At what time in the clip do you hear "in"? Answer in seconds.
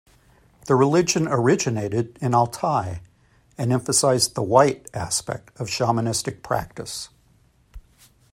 2.23-2.33